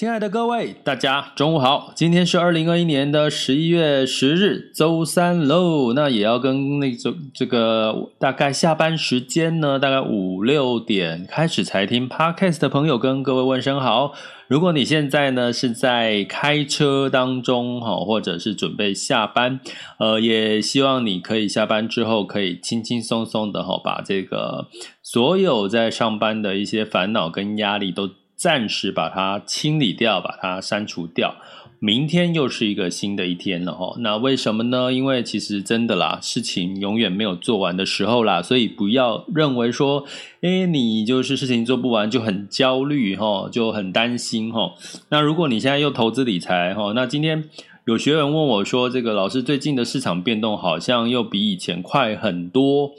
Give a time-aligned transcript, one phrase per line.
[0.00, 1.92] 亲爱的各位，大家中午好！
[1.94, 5.92] 今天是二零二一年的十一月十日，周三喽。
[5.92, 14.14] 那也要跟那种这个大概下班时间呢，大概五六点开始才听 Podcast 的朋友，跟各位问声好。
[14.48, 19.60] 如果你现在呢是在开车当中哈，或者是准备下班，
[19.98, 24.68] 呃，也希望你可以下班之后可以轻轻松松的哈，把这个
[25.02, 28.08] 所有在上班的一些烦恼跟压力都。
[28.40, 31.34] 暂时把它清理掉，把它删除掉。
[31.78, 33.94] 明天又是一个新的一天了哈。
[33.98, 34.90] 那为什么呢？
[34.90, 40.06] 因为其实真的啦，事情永远没有做完的时候啦，所以不要认为说，
[40.40, 44.72] 诶，你就是事情做不完就很焦虑哈，就很担心哈。
[45.10, 47.44] 那如果你现在又投资理财哈，那今天
[47.84, 52.92] 有学员问我说，这个老师最近的市场变动好像又比以前快很多。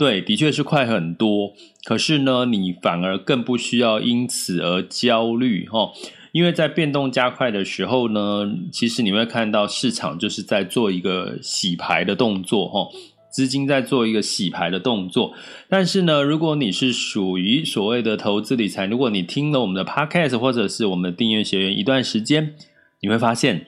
[0.00, 1.52] 对，的确是快很多。
[1.84, 5.90] 可是呢，你反而更不需要因此而焦虑哈，
[6.32, 12.88] 因为在变动加快的时候呢，其实你会看到市场就是在做一个洗牌的动作哈，
[13.30, 15.34] 资金在做一个洗牌的动作。
[15.68, 22.54] 但是呢，如果你是属于所谓的投资理财，如果你听了我们的 Podcast 或者是我们的订阅学员一段时间，
[23.02, 23.66] 你会发现。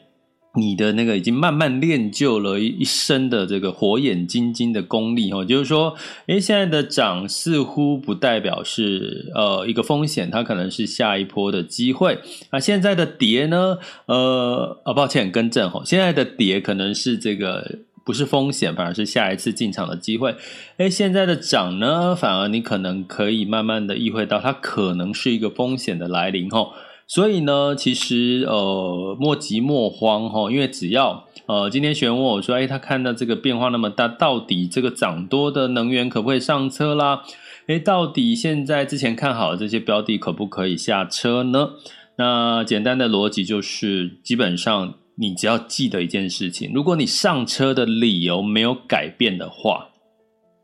[0.55, 5.97] 你的那个已经慢慢练就了一身的这个火眼金睛的功力哦，就是说，
[6.27, 12.19] 诶，现在的涨似乎不代表是呃一个风险，它可能是下一波的机会。
[12.51, 13.79] 那现在的跌呢？
[14.05, 20.37] 呃，啊，抱歉，更正哦，现在的跌可能是这个不是风险，反而是下一次进场的机会。
[20.77, 26.73] 诶，现在的涨呢，反而你可能可以慢慢的意会到，它可能是一个风险的来临哦。
[27.07, 37.23] 所以呢，其实呃，莫急莫慌哈，因为只要呃，今天学员问我说，哎，他看到这个变化那么大，到底这个涨多的能源可不可以上车啦？
[37.67, 41.71] 哎，到底现在之前看好的这些标的可不可以下车呢？
[42.17, 49.89] 那简单的逻辑就是，基本上你只要记得一件事情，如果你上车的理由没有改变的话，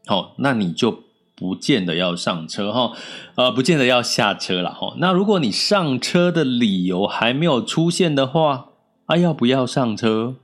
[0.06, 1.08] 好，那你就。
[1.38, 2.93] 不见得要上车哈，
[3.37, 4.94] 呃，不见得要下车了哈。
[4.99, 8.71] 那如果你上车的理由还没有出现的话，
[9.06, 10.34] 啊，要不要上车？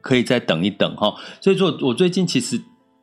[0.00, 1.14] 可以再等一等哈。
[1.42, 2.58] 所以说，我最近其实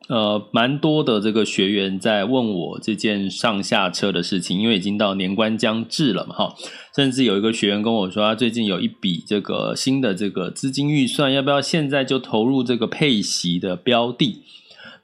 [0.08, 6.54] 呃蛮多的这个学员在问我这件上下车的事情，因为已经到年关将至了嘛哈。
[6.96, 14.42] 甚至有一个学员跟我说，他最近有一笔这个新的这个资金预算，要不要现在就投入这个配息的标的？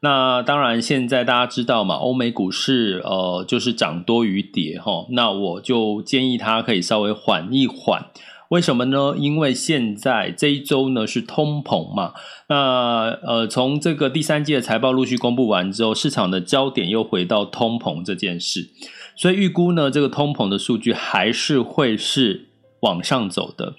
[0.05, 5.07] 那当然，现在大家知道嘛，欧美股市呃就是涨多于跌哈。
[5.09, 8.11] 那我就建议他可以稍微缓一缓。
[8.51, 9.15] 为什么呢？
[9.17, 12.13] 因为现在这一周呢是通膨嘛。
[12.51, 18.69] 那呃，从这个第三季的财报陆续公布完之后，市场的焦点又回到通膨这件事，
[19.17, 22.51] 所以预估呢，这个通膨的数据还是会是
[22.81, 23.73] 往上走的。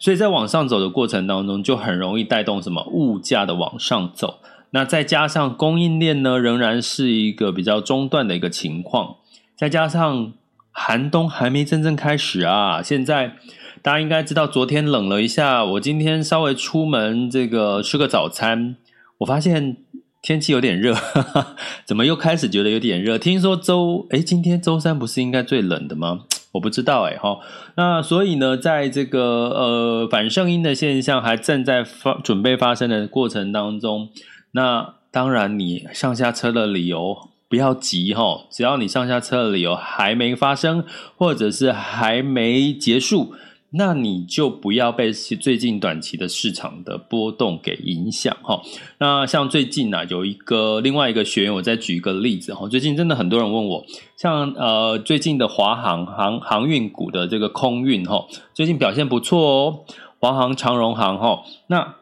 [0.00, 4.40] 所以在往上走的过程当中，就很容易带动什么物价的往上走。
[4.70, 9.16] 那再加上供应链呢，仍然是一个比较中断的一个情况，
[9.56, 10.32] 再加上
[10.70, 12.82] 寒冬还没真正开始啊。
[12.82, 13.36] 现在
[13.80, 18.76] 大家应该知道，昨天冷了一下，我今天稍微出门这个吃个早餐，
[19.18, 19.78] 我发现
[20.20, 21.56] 天气有点热，哈哈，
[21.86, 23.16] 怎么又开始觉得有点热？
[23.16, 26.24] 听说周诶，今天周三不是应该最冷的吗？
[26.52, 27.38] 我不知道诶哈。
[27.76, 34.10] 那所以呢，在这个呃反圣音的现象还正在发准备发生的过程当中。
[34.52, 37.16] 那当然，你上下车的理由
[37.48, 40.84] 不要急哈，只要你上下车的理由还没发生，
[41.16, 43.34] 或者是还没结束，
[43.70, 48.60] 那你就不要被最近短期的市场的波动给影响哈。
[48.98, 52.68] 那像最近呢，有一个另外一个学员，我再举一个例子哈。
[52.68, 53.84] 最近真的很多人问我，
[54.16, 59.84] 像呃最近的华航航航运股的这个空运哈，最近表现不错哦，
[60.18, 61.94] 华航、长荣航哈，那。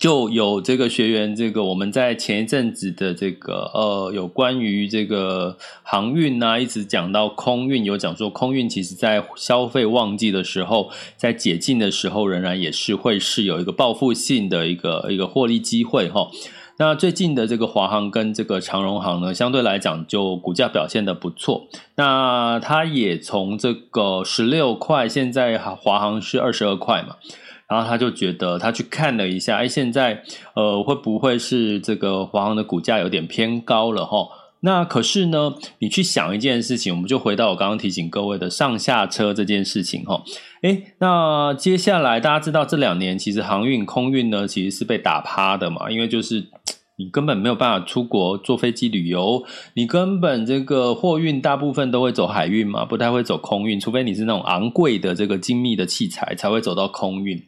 [0.00, 16.30] 就有这个学员，这个我们在前一阵子的这个呃，有关于这个航运啊，一直讲到空运，有讲说空运其实在消费旺季的时候，在解禁的时候，仍然也是会是有一个报复性的一个一个获利机会哈。
[16.78, 21.68] 那最近的这个华航跟这个长荣航呢，相对来讲就股价表现得不错。
[21.96, 27.16] 那它也从这个十六块，现在华航是二十二块嘛。
[27.70, 30.22] 然后他就觉得，他去看了一下，哎，现在
[30.54, 34.28] 呃会不会是这个华航的股价有点偏高了哈？
[34.62, 40.20] 那可是呢，你去想一件事情，我们就回到我刚刚提醒各位的上下车这件事情哈。
[40.62, 46.48] 哎，那接下来大家知道这两年其实航运空运呢其实是被打趴的嘛，因为就是。
[47.00, 49.42] 你根本没有办法出国坐飞机旅游，
[49.72, 57.42] 你根本这个货运大部分都会走海运嘛，不太会走空运，除非你是那种昂贵的这个精密的器材才会走到空运。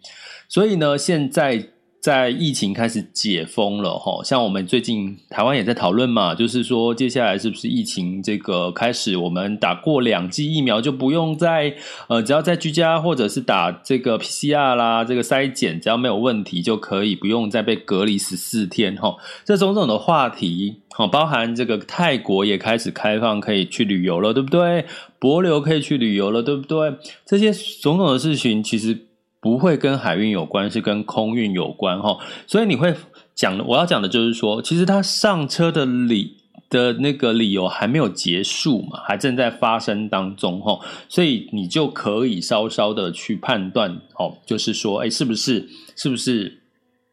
[0.49, 1.69] 所以呢，现在。
[2.03, 11.73] 在疫情开始解封了齁，像我们最近台湾也在讨论嘛，就是说接下来是不是疫情这个开始，我们打过两剂疫苗就不用再
[12.09, 19.15] 呃，只要在居家或者是打这个 PCR 啦，这个筛检只要没有问题就可以不用再被隔离十四天哈。
[19.45, 24.85] 这种种的话题齁，包含这个泰国也开始开放可以去旅游了，对不对？
[25.21, 26.93] 博流可以去旅游了，对不对？
[27.25, 29.07] 这些种种的事情其实。
[29.43, 32.17] 不会跟海运有关，是跟空运有关哈，
[32.47, 32.95] 所以你会
[33.35, 36.37] 讲的，我要讲的就是说，其实他上车的理
[36.71, 40.79] 的那个理由还没有结束嘛，还正在发生当中哈，
[41.09, 46.62] 所以你就可以稍稍的去判断哦，就是说，哎，是不是，是不是？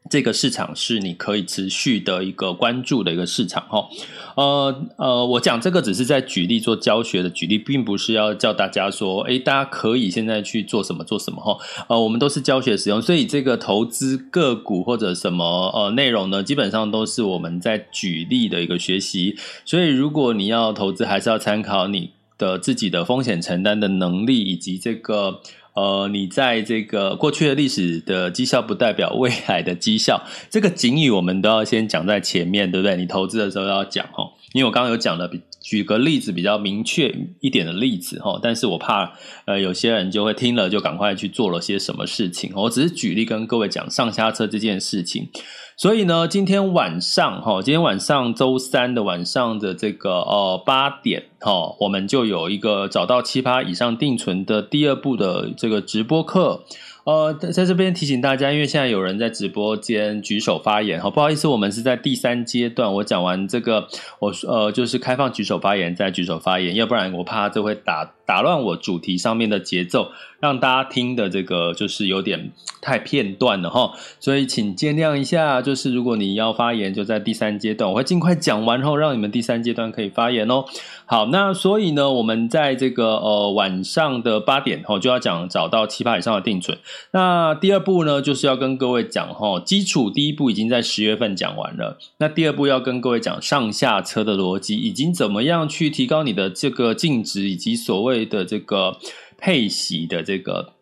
[0.09, 3.87] 这个市场是你可以持续的一个关注的一个市场哈，
[4.35, 11.57] 呃呃，我讲这个只是在举例做教学的举例，并不是要叫大家说，诶，大家可以现在去做什么做什么哈，
[11.89, 25.41] 呃，我们都是教学使用，所以这个投资个股或者什么呃内容呢，基本上都是我们在举例的一个学习，所以如果你要投资，还是要参考你的自己的风险承担的能力以及这个。
[25.73, 32.95] 呃，你在这个过去的历史的绩效不代表未来的绩效，这个警语我们都要先讲在前面，对不对？
[32.97, 35.29] 你投资的时候要讲哦，因为我刚刚有讲了，
[35.61, 39.13] 举个例子比较明确一点的例子哈，但是我怕
[39.45, 45.29] 呃有些人就会听了就赶快去做了些什么事情，我只是举例跟各位讲上下车这件事情。
[45.77, 56.65] 所以呢，今天晚上哈，今天晚上周三的晚上的这个呃八点哈，我们就有一个找到七趴以上定存的第二部的这个直播课。
[57.09, 63.87] 呃，在这边提醒大家，因为现在有人在直播间举手发言哈，不好意思，我们是在第三阶段，我讲完这个，
[64.19, 70.11] 我呃就是开放举手发言再举手发言，要不然我怕这会打打乱我主题上面的节奏。
[70.41, 73.91] 让大家听的这个就是有点太片段了哈，
[74.21, 75.61] 所以请见谅一下。
[75.61, 80.63] 就是如果你要发言，就在第三阶段，我会尽快讲完后，让你们第三阶段可以发言哦。
[81.09, 86.77] 好，那所以呢，我们在这个呃晚上的八点后就要讲找到七八以上的定存。
[87.11, 91.97] 那第二步呢，就是要跟各位讲哈，基础第一步已经在十月份讲完了。
[92.19, 98.97] 那第二步要跟各位讲上下车的逻辑，以及怎么样去提高你的这个净值，以及所谓的这个。
[99.41, 100.73] 配息的这个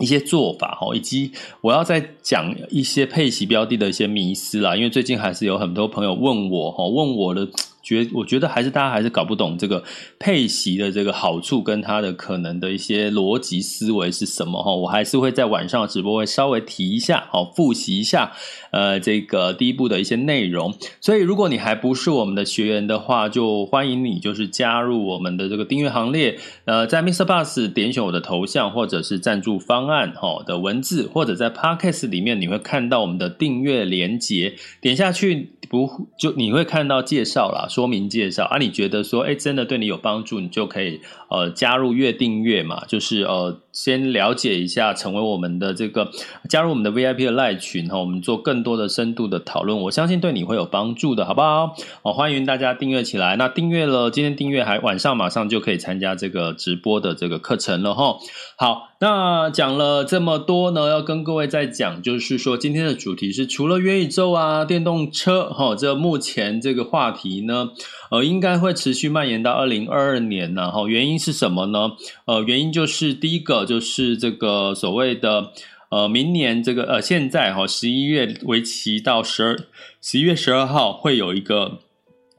[0.00, 1.30] 一些做法哈，以及
[1.60, 7.46] 我要再讲一些配息标的的一些迷思啦，因为最近还是有很多朋友问我哈，问我的。
[7.88, 9.82] 觉我觉得还是大家还是搞不懂这个
[10.18, 18.32] 配息的这个好处跟它的可能的一些逻辑思维是什么哈，我还是会在晚上直播会稍微提一下，好复习一下
[18.72, 20.74] 呃这个第一步的一些内容。
[21.00, 26.38] 所以如果你还不是我们的学员的话，就欢迎你就是加入我们的这个订阅行列。
[26.66, 27.24] 呃，在 Mr.
[27.24, 37.66] Bus 点选我的头像或者是赞助方案哈的文字，或者在 Podcast 里面你会看到我们的订阅连接，点下去不就你会看到介绍啦。
[37.78, 43.60] 说明介绍啊，你觉得说，哎，真的对你有帮助，你就可以呃加入月订阅嘛，就是呃。
[43.70, 46.10] 先了解一下，成为我们的这个
[46.48, 51.76] 加入我们的 VIP 的赖群哈，我们做更多的深度的讨论，我相信对你会有帮助的，好不好？
[52.02, 53.36] 好，欢迎大家订阅起来。
[53.36, 58.16] 那订阅了，今天订阅还晚上马上就可以参加这个直播的这个课程了哈。
[58.56, 67.67] 好，那讲了这么多呢，要跟各位再讲，就是说今天的主题是除了元宇宙啊、电动车哈，这目前这个话题呢。
[68.10, 71.92] 呃，应该会持续蔓延到二零二二年然后，原因是什么呢？
[72.26, 75.52] 呃，原因就是第一个就是这个所谓的
[75.90, 79.58] 呃，明年这个呃，现在哈，十一月为期到十二
[80.00, 81.78] 十一月十二号会有一个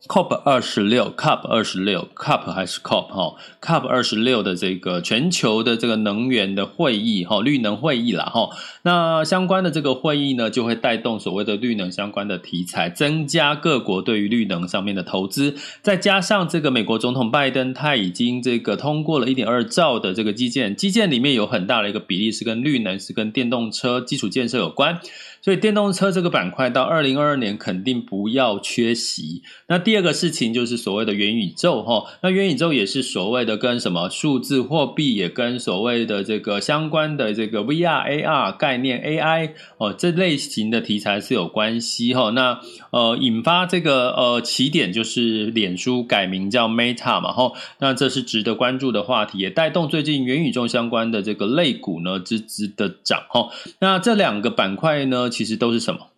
[0.07, 8.49] COP 二十六，COP 二十六，COP 还是 COP 哈，COP 二十六的这个全球的这个能源的会议哈，绿能会议啦哈。
[8.83, 15.55] 那相关的这个会议呢，就会带动所谓的绿能相关的题材，增加各国对于绿能上面的投资。
[15.81, 24.99] 再加上这个美国总统拜登，他已经这个通过了一点二兆的这个基建，基建里面有很大的一个比例是跟绿能、是跟电动车基础建设有关。
[25.41, 29.41] 所以电动车这个板块到二零二二年肯定不要缺席。
[29.67, 42.29] 那第二个事情就是所谓的元宇宙哈，那元宇宙也是所谓的跟什么数字货币，也跟所谓的这个相关的这个 VR、AR 概念、AI 哦这类型的题材是有关系哈。
[42.29, 42.59] 那
[42.91, 53.49] 呃引发这个呃起点就是脸书改名叫 Meta 嘛哈，那这是值得关注的话题，也带动最近元宇宙相关的这个类股呢吱吱的涨哈。
[53.79, 55.31] 那这两个板块呢？
[55.31, 56.09] 其实都是什么？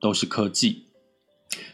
[0.00, 0.87] 都是科技。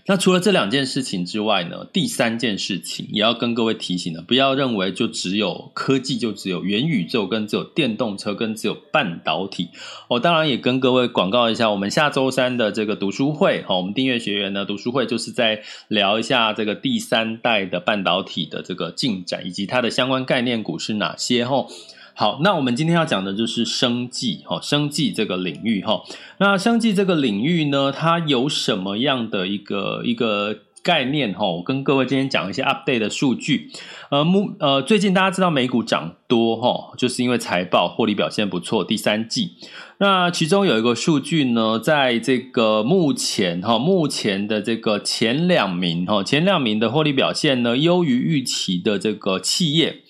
[0.07, 9.71] 那除了这两件事情之外呢，第三件事情也要跟各位提醒的，不要认为就只有科技，就只有元宇宙，跟只有电动车，跟只有半导体。
[10.09, 21.67] 我、哦、当然也跟各位广告一下，我们下周三的这个读书会，好、哦，我们订阅学员的读书会就是在聊一下这个第三代的半导体的这个进展，以及它的相关概念股是哪些，哈、
[22.17, 26.01] 好，那我们今天要讲的就是生计哈，生计这个领域哈。
[26.39, 31.45] 那生计这个领域呢，它有什么样的一个一个概念哈？
[31.45, 33.73] 我跟各位今天讲一些 update 的数据。
[34.11, 39.55] 呃，目呃，最近大家知道美股涨多哈，就是因为财报获利表现不错，第三季。
[39.99, 50.03] 那其中有一个数据呢，在这个目前哈，目前的这个前两名哈，前两名的获利表现呢，优于预期的这个企业。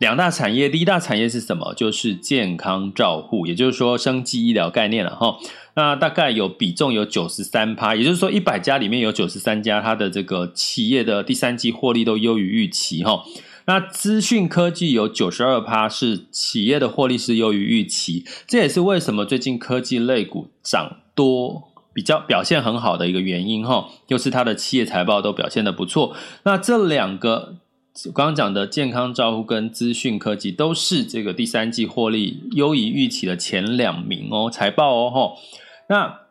[0.00, 1.74] 两大产业，第一大产业是什么？
[1.74, 5.36] 就是健康照护，也就是说生技医疗概念了哈。
[5.74, 13.24] 那大概有比重有九十三趴，也就是说一百家里面有九十三家，它的这个企业的第三季获利都优于预期哈。
[13.66, 26.16] 那资讯科技有九十二趴，是企业的获利是优于预期，这也是为什么最近科技类股涨多，比较表现很好的一个原因哈，就是它的企业财报都表现得不错。
[26.44, 27.56] 那这两个。
[28.14, 35.36] 刚刚讲的健康照护跟资讯科技都是这个第三季获利优于预期的前两名哦，财报哦吼，
[35.88, 36.29] 那。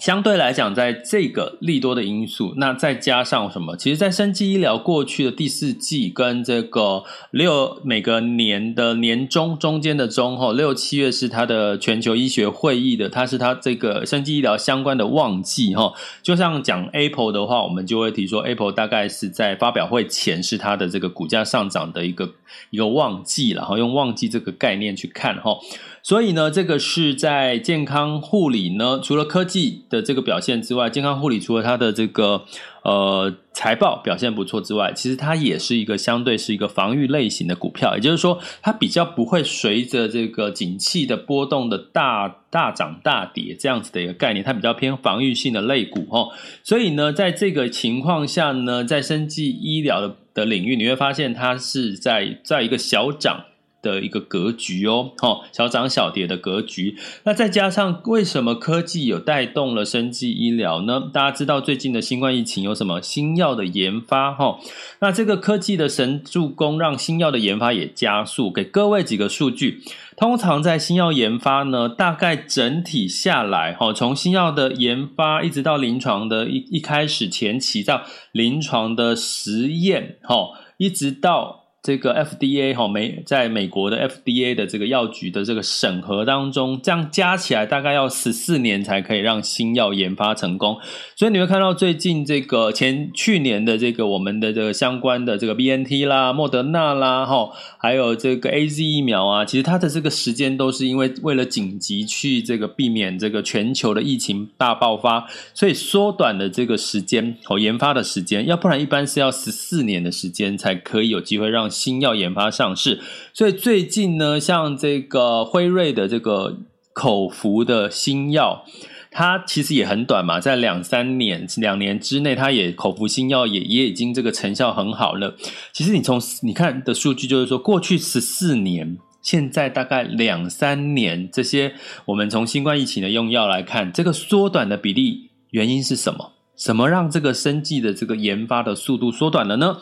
[0.00, 3.76] 相对来讲，在这个利多的因素，那再加上什么？
[3.76, 15.92] 其实，在生技医疗过去的第四季跟这个六每个年的年中中间的中后六七月是它的全球医学会议的，它是它这个生技医疗相关的旺季哈。
[16.22, 22.32] 就像讲 Apple 的话，我们就会提说 Apple 大概是在发表会前是它的这个股价上涨的一个
[22.70, 25.58] 一个旺季，然后用旺季这个概念去看哈。
[26.02, 32.44] 所以呢，这个是在健康护理呢，除了科技的这个表现之外，健康护理除了它的这个
[32.82, 46.30] 呃财报表现不错之外，其实它也是一个相对是一个防御类型的股票，也就是说，它比较不会随着这个景气的波动的大大涨大跌这样子的一个概念，它比较偏防御性的类股哦。
[46.62, 53.44] 所以呢，在这个情况下呢，在生技医疗的的领域，你会发现它是在在一个小涨。
[53.82, 56.96] 的一个格局哦，齁，小涨小跌的格局。
[57.24, 61.10] 那再加上为什么科技有带动了生技医疗呢？
[61.12, 64.58] 大家知道最近的新冠疫情有什么新药的研发齁？
[65.00, 68.50] 那这个科技的神助攻让新药的研发也加速。
[68.50, 69.82] 给各位几个数据，
[70.16, 81.59] 通常在新药研发呢，大概整体下来齁，从新药的研发一直到临床的一一开始前期到临床的实验齁，一直到。
[81.82, 90.76] 这个 FDA 哈美在美国的 FDA 的这个药局的这个审核当中，这样加起来大概要十四年才可以让新药研发成功。
[91.16, 111.69] 所以你会看到最近这个前去年的这个我们的这个相关的这个 BNT 啦、莫德纳啦哈，还有这个 AZ 疫苗啊，其实它的这个时间都是因为为了紧急去这个避免这个全球的疫情大爆发，所以缩短了这个时间和研发的时间，要不然一般是要十四年的时间才可以有机会让。
[111.70, 113.00] 新药研发上市，
[113.32, 116.58] 所以最近呢，像这个辉瑞的这个
[116.92, 118.64] 口服的新药，
[119.10, 125.36] 它其实也很短嘛，在两三年、两年之内，它也口服新药也也已经这个成效很好了。
[125.72, 131.74] 其实你从你看的数据，就是说过去十四年，现在大概两三年，这些
[132.06, 136.32] 我们从新冠疫情的用药来看，这个缩短的比例原因是什么？
[136.56, 139.78] 什么让这个生技的这个研发的速度缩短了呢？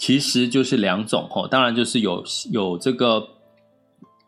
[0.00, 3.28] 其实就是两种吼，当然就是有有这个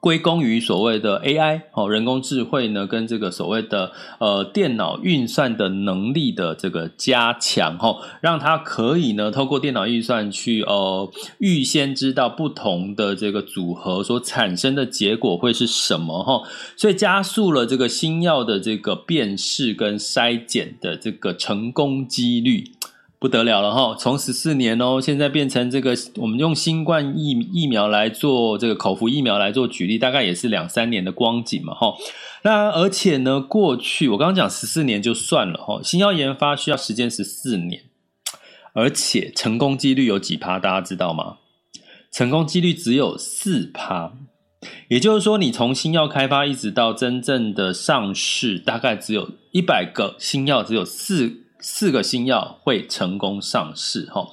[0.00, 16.42] 归功于所谓的 AI 哦，人工智慧呢，跟这个所谓的呃电脑运算的能力的这个加强哈，让它可以呢透过电脑运算去呃预先知道不同的这个组合所产生的结果会是什么哈，
[16.76, 22.72] 所以加速了这个新药的这个辨识跟筛检的这个成功几率。
[23.22, 23.94] 不得了了哈！
[23.96, 31.94] 从十四年哦，现在变成这个，我们用新冠疫疫苗来做这个口服疫苗来做举例，大概也是两三年的光景嘛哈。
[32.42, 37.82] 那而且呢，过去我刚刚讲十四年就算了哈，新药研发需要时间十四年，
[38.74, 40.58] 而且成功几率有几趴？
[40.58, 41.36] 大家知道吗？
[42.10, 44.14] 成功几率只有四趴，
[44.88, 51.41] 也就是说，你从新药开发一直到真正的上市，大概只有一百个新药，只有四。
[51.62, 54.26] 四个新药会成功上市，哈，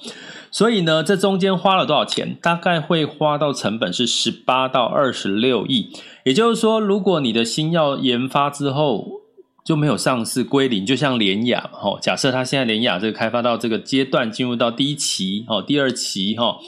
[0.50, 2.36] 所以呢，这中间花了多少钱？
[2.42, 5.92] 大概会花到成本是十八到二十六亿。
[6.24, 9.06] 也就是说，如果你的新药研发之后
[9.64, 16.58] 就没有上市归零，就像联雅，哈，假设他现在联雅这个开发到这个阶段，进入到第一期，哈，第二期，哈，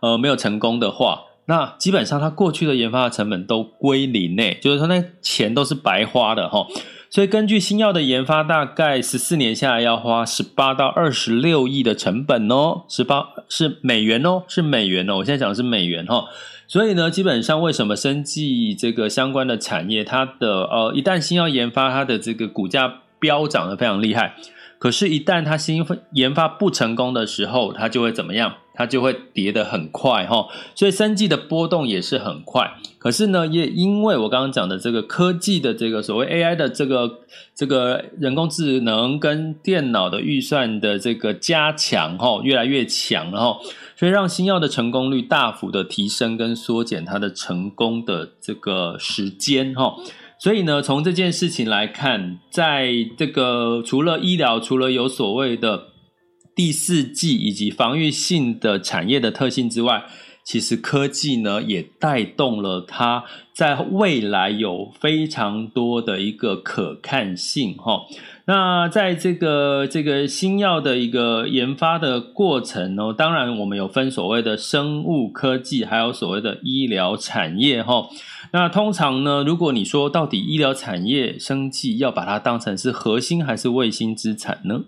[0.00, 6.66] 呃，没有成功的话，那基本上他过去的研发的成本都归零呢，就是说那钱都是白花的，哈。
[7.08, 15.18] 所以，根据新药的研发，大概十四年下来要花十八到二十六亿的成本哦，十八是美元哦，是美元哦。
[15.18, 16.24] 我现在讲的是美元哈。
[16.68, 24.34] 所以呢，基本上为什么生技这个相关的产业，它的呃，一旦新药研发，它的这个股价飙涨得非常厉害。
[24.78, 28.56] 可是，一旦它新研发不成功的时候，它就会怎么样？
[28.76, 30.46] 它就会跌得很快哈。
[30.74, 32.74] 所以，生技的波动也是很快。
[32.98, 37.20] 可是呢，也因为我刚刚讲的这个科技的这个所谓 AI 的这个
[37.54, 43.60] 这个人工智能跟电脑的预算的这个加强哈，越来越强了哈，
[43.96, 49.94] 所以让新药的成功率大幅的提升跟缩减它的成功的这个时间哈。
[50.38, 55.84] 所以呢，从这件事情来看，在这个除了医疗，除了有所谓的
[56.56, 60.02] 第四季以及防御性的产业的特性之外，
[60.42, 68.06] 其实科技呢也带动了它在未来有非常多的一个可看性哈。
[68.46, 78.08] 那在这个这个新药的一个研发的过程呢，当然我们有分所谓的生物科技，还有所谓的医疗产业哈。
[78.52, 84.84] 那通常呢，如果你说到底医疗产业生技要把它当成是核心还是卫星资产呢？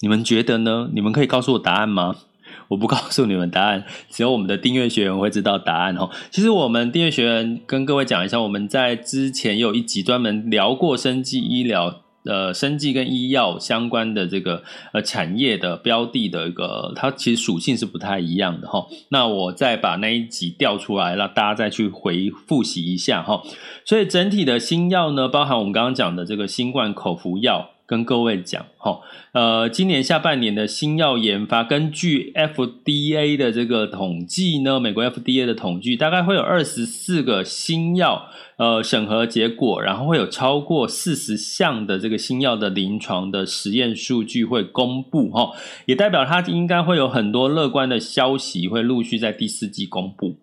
[0.00, 0.90] 你们觉得呢？
[0.94, 2.16] 你们可以告诉我答案吗？
[2.68, 6.10] 我不告诉你们答案， 只有我们的订阅学员会知道答案哦。
[6.30, 12.02] 其实我们订阅学员跟各位讲一下，我们在之前有一集专门聊过生技医疗。
[12.28, 18.84] 呃，生技跟医药相关的这个呃产业的标的的一个，它其实属性是不太一样的哈。
[19.10, 23.40] 那我再把那一集调出来，让大家再去回复习一下哈。
[23.84, 27.70] 所以整体的新药呢，包含我们刚刚讲的这个新冠口服药。
[27.86, 29.00] 跟各位讲，哈，
[29.32, 45.52] 呃，今年下半年的新药研发，根据 FDA 的这个统计呢，美国 FDA 的统计，大概会有二十四个新药，呃，审核结果，然后会有超过四十项的这个新药的临床的实验数据会公布，哈，
[45.86, 50.40] 也代表它应该会有很多乐观的消息会陆续在第四季公布。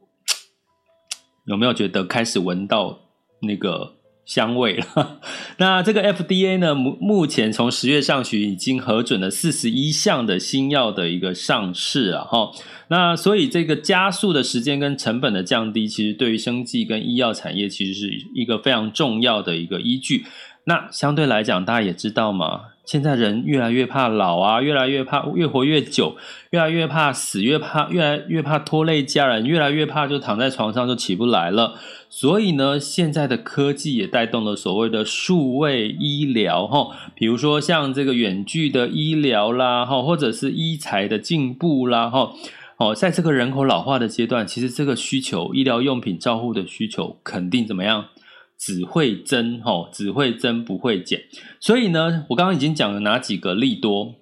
[1.46, 3.00] 有没有觉得开始闻到
[3.42, 3.96] 那个？
[4.26, 5.20] 香味了，
[5.60, 12.52] 那这个 FDA 呢，目目前从十月上旬已经核准了四十一项的新药的一个上市啊，哈，
[12.88, 20.26] 那所以这个加速的时间跟成本的降低，其实对于生计跟医药产业其实是一个非常重要的一个依据。
[20.66, 22.62] 那相对来讲，大家也知道嘛。
[22.86, 26.18] 现在人越来越怕老啊，越来越怕越活越久，
[26.50, 31.76] 越来越怕死，越怕越来越怕拖累家人，越来越怕就躺在床上就起不来了。
[32.10, 42.34] 所以呢，现在的科技也带动了所谓的数位医疗哈，比如说像这个远距的医疗啦哈，或者是医材的进步啦哈，
[42.78, 48.06] 哦，在这个人口老化的阶段，其实这个需求医疗用品照护的需求肯定怎么样？
[48.66, 51.24] 只会增，吼，只会增不会减。
[51.60, 54.16] 所以呢，我刚刚已经讲了哪几个利多？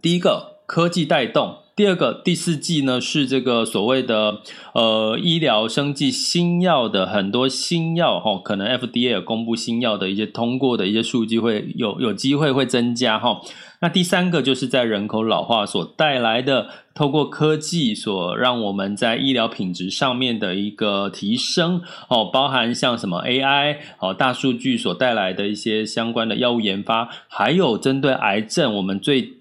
[0.00, 4.38] 第一个，科技带动；第二个，第四季呢是这个所谓的
[4.72, 13.40] 呃医疗生技新药的很多新药，吼，可能 FDA 公布新药的一些通过的一些数据会有有机会会增加，吼。
[13.82, 29.32] 那第三个就是在人口老化所带来的，透过科技所让我们在医疗品质上面的一个提升哦，包含像什么 AI 哦，大数据所带来的一些相关的药物研发，还有针对癌症，我们最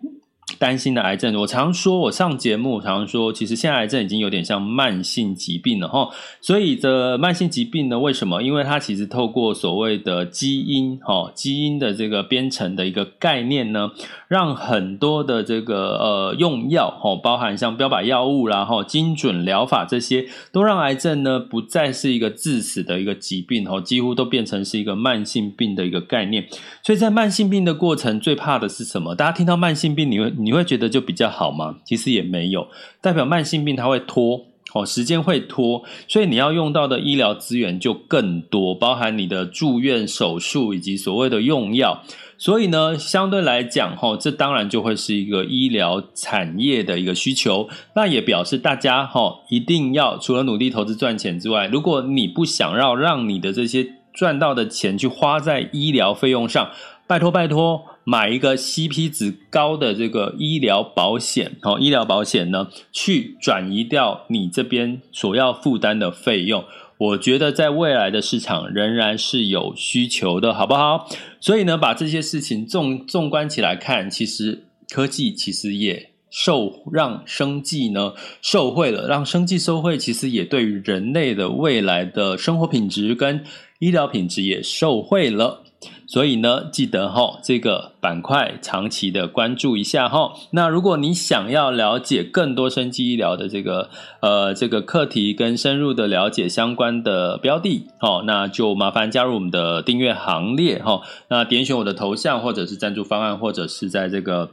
[0.61, 6.07] 担心的癌症，我常说，我上节目常说，其实现在癌症已经有点像慢性疾病了哈。
[6.39, 8.43] 所以这慢性疾病呢，为什么？
[8.43, 13.89] 因为它其实透过所谓的基因哈，基因的这个编程的一个概念呢，
[14.27, 26.45] 让很多的这个呃用药哈，包含像标靶药物啦哈，精准疗法这些，都让癌症呢不再是一个致死的一个疾病哈，几乎都变成是一个慢性病的一个概念。
[26.83, 29.15] 所以在慢性病的过程，最怕的是什么？
[29.15, 31.77] 大家听到慢性病，你会你你会觉得就比较好吗？
[31.85, 32.67] 其实也没有，
[32.99, 42.03] 代表慢性病它会拖哦，时间会拖，所以你要用到的医疗资源就更多，包含你的住院、手术以及所谓的用药。
[42.37, 47.69] 所以呢，相对来讲，哈，这当然就会是一个医疗产业的一个需求。
[47.95, 56.71] 那也表示大家哈，一定要除了努力投资赚钱之外，如果你不想要让你的这些赚到的钱去花在医疗费用上，
[57.11, 66.63] 拜托拜托，买一个 CP 值高的这个医疗保险，哦，医疗保险呢，去转移掉你这边所要负担的费用。
[66.97, 71.09] 我觉得在未来的市场仍然是有需求的，好不好？
[71.41, 83.43] 所以呢，把这些事情纵纵观起来看，其实科技其实也受让生计呢受惠了，让生计受惠，其实也对于人类的未来的生活品质跟
[83.79, 85.63] 医疗品质也受惠了。
[86.11, 90.33] 所以呢，记得哈，这个板块长期的关注一下哈。
[90.49, 100.99] 那如果你想要了解更多生技医疗的这个呃这个课题，跟深入的了解相关的标的，好，那就麻烦加入我们的订阅行列哈。
[101.29, 104.51] 那点选我的头像，或者是赞助方案，或者是在这个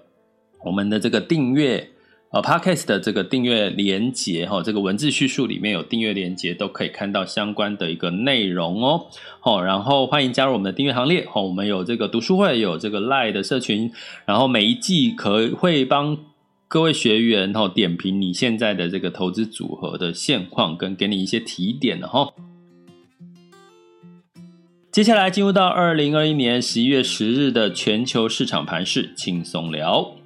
[0.65, 1.91] 我们的这个订阅。
[2.31, 9.07] 呃，Podcast 的这个订阅连接哈，这个文字叙述里面有订阅连接，都可以看到相关的一个内容哦。
[9.41, 11.27] 好，然后欢迎加入我们的订阅行列。
[11.27, 13.91] 好，我们有这个读书会，有这个 Line 的社群，
[14.27, 16.19] 然后每一季可会帮
[16.69, 22.35] 各位学员哈点评你现在的这个投资组合的现况，跟给你一些提点的哈。
[24.93, 30.18] 接下来进入到二零二一年十一月十日的全球市场盘势轻松聊。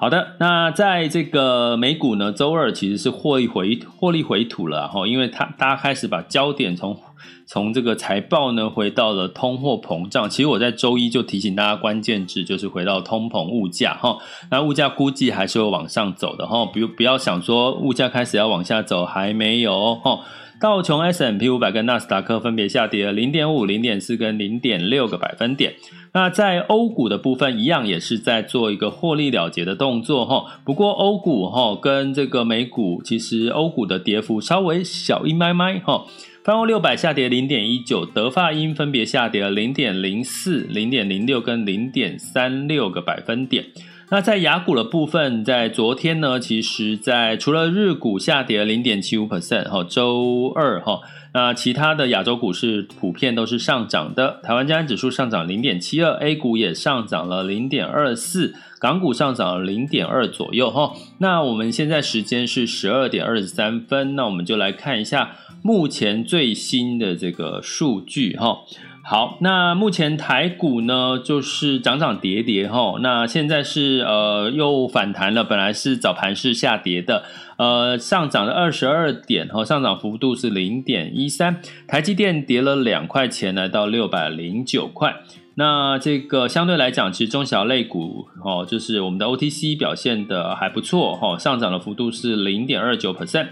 [0.00, 6.98] 好的，那在这个美股呢，周二其实是获利回获利回吐了哈，因为它大家开始把焦点从
[7.44, 10.30] 从这个财报呢回到了通货膨胀。
[10.30, 14.16] 其实我在周一就提醒大家，关键字就是回到通膨物价哈。
[14.50, 20.20] 那物价估计还是会往上走的哈，比如不要想说物价开始要往下走，还没有哈。
[20.58, 25.74] 道琼 S&P 五百跟纳斯达克分别下跌了零点五、零点四跟零点六个百分点。
[26.12, 30.60] 那在欧股的部分，一样也是在做一个获利了结的动作哈。
[30.64, 36.04] 不过欧股哈跟这个美股，其实欧股的跌幅稍微小一麦麦哈。
[36.42, 43.66] 泛欧六百下跌零点一九，德法英分别下跌了零点零四、零点零六跟零点三六个百分点。
[44.12, 50.98] 那在雅股的部分，在昨天呢，其实，在除了日股下跌了零点七五 percent 哈，周二哈，
[51.32, 54.40] 那其他的亚洲股市普遍都是上涨的。
[54.42, 60.92] 台湾加权指数上涨零点七二，A 股也上涨了零点二四，港股上涨了零点二左右哈。
[61.18, 68.58] 那我们现在时间是十二点二十三分，那我们就来看一下目前最新的这个数据哈。
[69.02, 72.96] 好，那目前台股呢，就是涨涨跌跌哈。
[73.00, 77.24] 那现在是呃又反弹了，本来是早盘是下跌的，
[77.56, 81.60] 呃上涨了二十二点哈，上涨幅度是零点一三。
[81.88, 85.16] 台积电跌了两块钱，来到六百零九块。
[85.54, 93.48] 那这个相对来讲，其实中小类股哦，就是我们的 OTC 表现的还不错哈，上涨的幅度是零点二九 percent。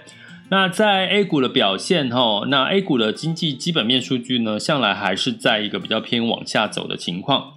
[0.51, 7.53] 那在 A 股的表现哈，那 A 股的经济基本面数据呢，向来还是在一个比较偏往下走的情况，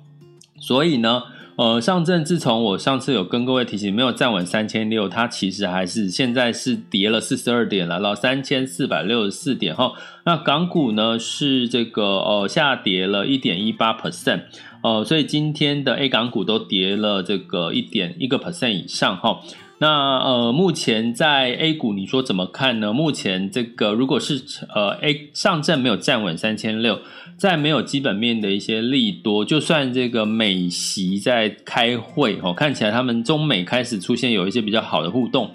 [0.59, 1.23] 所以呢，
[1.55, 9.93] 呃，上证自从我上次有跟各位提醒，没有站稳三千六，它其实还是现在是跌了四十二点，来到三千四百六十四点哈。
[10.25, 14.41] 那港股呢是这个呃下跌了一点一八 percent，
[14.83, 19.39] 呃，所以今天的 A 港股都跌了这个一点一个 percent 以上哈。
[19.81, 22.93] 那呃，目前在 A 股，你说怎么看呢？
[22.93, 24.39] 目前这个如果是
[24.75, 26.99] 呃 A 上证没有站稳三千六，
[27.35, 35.49] 在没有基本面的一些利多，就算这个美席在开会哦，看起来他们中美开始出现有一些比较好的互动，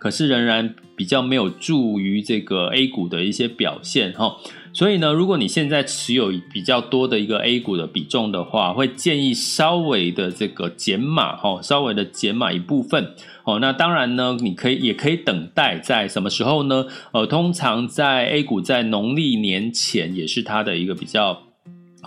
[0.00, 4.38] 可是仍然比较没有助于这个 A 股的一些表现哈。
[4.78, 13.58] 所以呢，如果你现在持有比较多的一个 A 股的比重的话，会建议稍微的这个减码哈，稍微的减码一部分哦。
[13.58, 16.86] 那当然呢，你可以也可以等待在什么时候呢？
[17.10, 21.47] 呃，通常在 A 股在农历年前也是它的一个比较。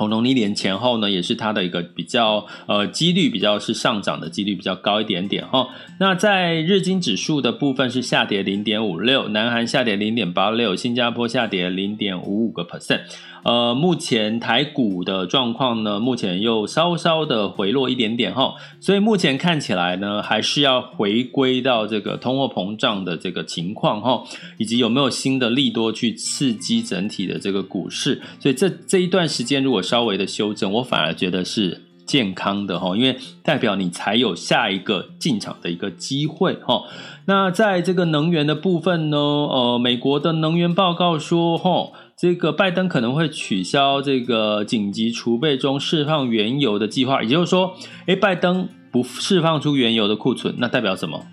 [0.01, 5.67] 红农历年前后呢，也是它的一个比较呃几率比较是上涨的几率比较高一点点哈。
[5.99, 13.01] 那在日经指数的部分是下跌零点五六，南韩下跌零点八六，新加坡下跌零点五五个 percent。
[13.43, 24.23] 呃，目前台股的状况呢，目前又稍稍的回落一点点哈，所以目前看起来呢，还是要回归到这个通货膨胀的这个情况哈，
[24.57, 36.83] 以及有没有新的利多去刺激整体的这个股市，所以这这一段时间如果稍微的修正，我反而觉得是健康的哈，因为代表你才有下一个进场的一个机会哈。
[37.25, 41.89] 那在这个能源的部分呢，呃，美国的能源报告说哈。
[42.21, 51.25] 这个拜登可能会取消这个紧急储备中释放原油的计划，也就是说，诶，拜登不释放出原油的库存，那代表什么？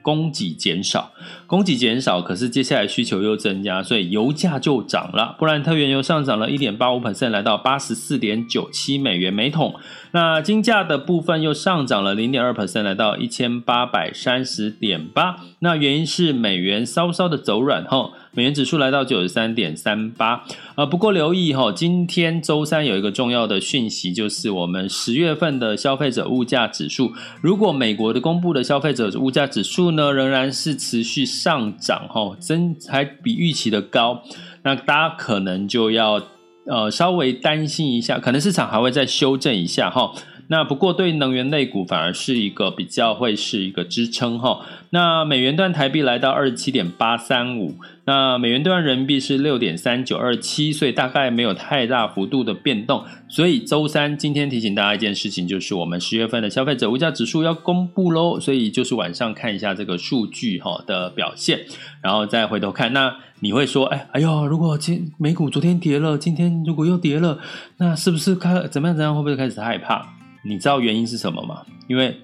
[0.00, 1.12] 供给减少，
[1.50, 5.34] 供给减少，可是接下来需求又增加，所以油价就涨了。
[5.36, 9.74] 布兰特原油上涨了一点八五 percent，来到八十四点九七美元每桶。
[10.12, 15.38] 那金价的部分又上涨了零点二 percent，来到一千八百三十点八。
[15.58, 18.12] 那原因是美元稍稍的走软哈。
[18.32, 20.44] 美元指数来到九十三点三八，
[20.76, 27.10] 呃，不过留意哈，今天周三有一个重要的讯息，就是我们十月份的消费者物价指数。
[27.40, 34.22] 如果美国的公布的消费者物价指数呢，仍然是持续上涨哈，真还比预期的高，
[34.62, 36.22] 那大家可能就要
[36.66, 40.12] 呃稍微担心一下，可能市场还会再修正一下哈。
[40.52, 44.66] 那不过对能源类股反而是一个比较会是一个支撑哈。
[44.90, 53.04] 那美元兑台币来到二十七点八三五，那美元兑人民币是六点三九二七，所以大概没有太大幅度的变动。
[53.28, 61.60] 所以周三今天提醒大家一件事情，就是我们十月份的消费者物价指数要公布喽，所以就是晚上看一下这个数据哈的表现，
[62.02, 62.92] 然后再回头看。
[62.92, 67.38] 那你会说，哎哎呦，如果今美股昨天跌了，今天如果又跌了，
[67.76, 70.19] 那是不是开怎么样怎么样，会不会开始害怕？
[70.44, 71.64] 你知道原因是什么吗？
[71.88, 72.20] 因为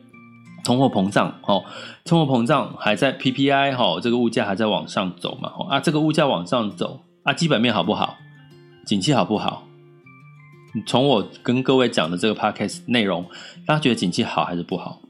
[0.65, 1.65] 通货膨胀，哦，
[2.05, 8.17] 通货膨胀还在 PPI，哈，这个物价还在往上走嘛，哦啊，这个物价往上走，啊，基本面好不好？
[8.85, 9.67] 景气好不好？
[10.87, 13.25] 从我跟各位讲的这个 podcast 内容，
[13.67, 15.01] 大家觉得景气好还是不好？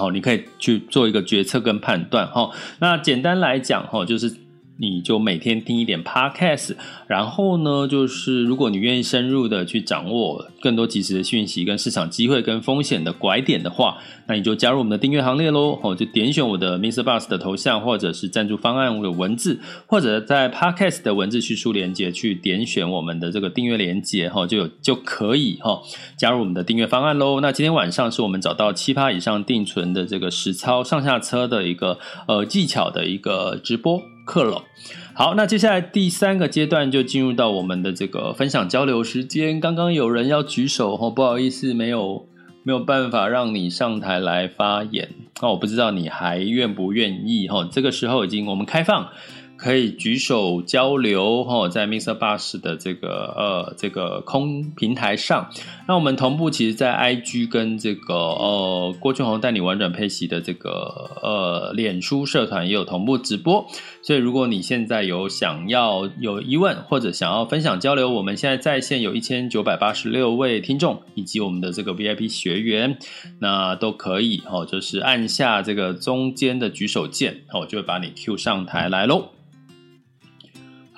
[0.00, 2.50] 哦，你可以去做一个决策跟判断，哈。
[2.78, 4.47] 那简单来讲，哈，就是。
[4.80, 6.76] 你就每天听一点 podcast，
[7.08, 15.76] 然后呢，就是如果你愿意深入的去掌握更多及时的讯息、跟市场机会、跟风险的拐点的话，那你就加入我们的订阅行列喽。
[15.82, 17.02] 哦，就点选我的 Mr.
[17.02, 25.82] Bus 的头像，或者是赞助方案的文字，或者在 podcast 的文字叙述连接去点选我们的这个订阅连接，哈，就有就可以哈
[26.16, 27.40] 加入我们的订阅方案喽。
[27.40, 34.00] 那今天晚上是我们找到七趴以上定存的这个实操上下车的一个呃技巧的一个直播。
[34.28, 34.62] 课了，
[35.14, 39.58] 好，那接下来第三个阶段就进入到我们的这个分享交流时间。
[39.58, 42.28] 刚刚有人要举手哦，不好意思，没有
[42.62, 45.08] 没有办法让你上台来发言。
[45.40, 47.66] 那我不知道你还愿不愿意哈？
[47.72, 49.08] 这个时候已经我们开放。
[49.58, 52.16] 可以举手交流哈，在 Mr.
[52.16, 55.50] Bus 的这个呃这个空平台上，
[55.88, 63.66] 那我们同步其实，在 IG 跟这个呃郭俊宏带你玩转配息的这个呃脸书社团也有同步直播，
[64.00, 72.96] 所以如果你现在有想要有疑问或者想要分享交流，我们现在在线有一千九百八十六位听众以及我们的这个 VIP 学员，
[73.40, 79.30] 那都可以哦，就是按下这个中间的举手键，我就会把你 Q 上台来喽。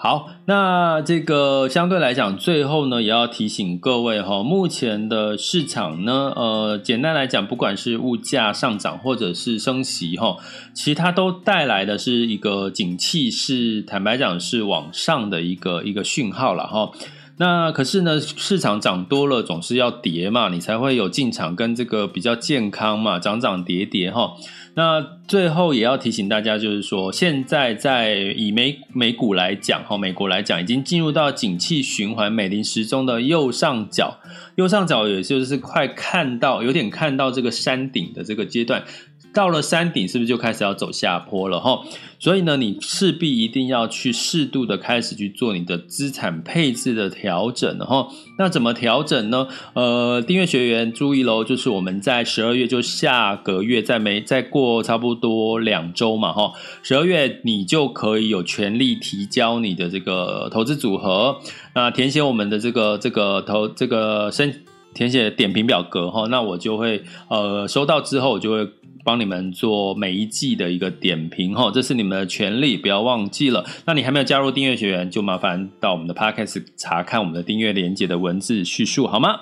[0.03, 10.39] 好，那这个相对来讲，最后呢，也要提醒各位哈，目前的市场呢，呃，简单来讲，不管是物价上涨或者是升息哈，
[10.73, 16.93] 其实它都带来的是一个景气，是坦白讲是往上的一个一个讯号了哈。
[17.37, 24.33] 那可是呢，市场涨多了总是要跌嘛，你才会有进场跟这个比较健康嘛，涨涨跌跌哈。
[24.75, 34.19] 那最后也要提醒大家，就是说，现在在以美美股来讲，哈，美国来讲，已经进入到景气循环美林时钟的右上角，
[34.55, 38.85] 右上角也就是快看到，有点看到这个山顶的这个阶段。
[39.33, 41.81] 到了山顶，是不是就开始要走下坡了哈？
[42.19, 48.09] 所以呢，你势必一定要去适度的开始去做你的资产配置的调整哈。
[48.39, 49.49] 那怎么调整呢？
[49.73, 56.53] 呃，订阅学员注意喽，就是我们在十二月，就下个月再没再过差不多两周嘛哈。
[56.83, 61.39] 十二月你就可以有权利提交你的这个投资组合，
[61.75, 64.65] 那填写我们的这个这个投这个申。
[64.95, 68.69] 填写点评表格哈，那我就会呃收到之后，我就会
[69.05, 73.65] 帮你们做每一季的一个点评哈，这是你们的权利，不要忘记了。
[73.87, 79.41] 那你还没有加入订阅学员，就麻烦到我们的 Podcast 查看我们的订阅连接的文字叙述好吗？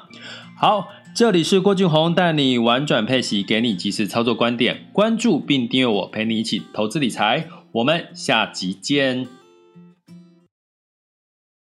[0.57, 7.49] 好，这里是郭俊宏带你玩转配息，给你及时操作观点，关注并订阅我，陪你一起投资理财。
[7.73, 9.38] 我们下集见。